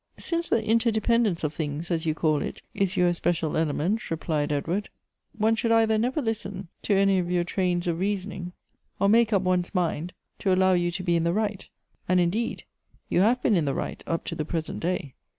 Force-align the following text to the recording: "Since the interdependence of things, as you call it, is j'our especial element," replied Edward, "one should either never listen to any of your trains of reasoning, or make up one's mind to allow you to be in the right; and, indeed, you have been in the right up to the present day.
"Since 0.29 0.49
the 0.49 0.65
interdependence 0.65 1.43
of 1.43 1.53
things, 1.53 1.91
as 1.91 2.07
you 2.07 2.15
call 2.15 2.41
it, 2.41 2.63
is 2.73 2.95
j'our 2.95 3.05
especial 3.07 3.55
element," 3.55 4.09
replied 4.09 4.51
Edward, 4.51 4.89
"one 5.37 5.55
should 5.55 5.71
either 5.71 5.95
never 5.99 6.23
listen 6.23 6.69
to 6.81 6.95
any 6.95 7.19
of 7.19 7.29
your 7.29 7.43
trains 7.43 7.85
of 7.85 7.99
reasoning, 7.99 8.51
or 8.99 9.07
make 9.07 9.31
up 9.31 9.43
one's 9.43 9.75
mind 9.75 10.13
to 10.39 10.51
allow 10.51 10.73
you 10.73 10.89
to 10.89 11.03
be 11.03 11.15
in 11.15 11.23
the 11.23 11.33
right; 11.33 11.69
and, 12.09 12.19
indeed, 12.19 12.63
you 13.09 13.19
have 13.19 13.43
been 13.43 13.55
in 13.55 13.65
the 13.65 13.75
right 13.75 14.03
up 14.07 14.23
to 14.25 14.33
the 14.33 14.43
present 14.43 14.79
day. 14.79 15.13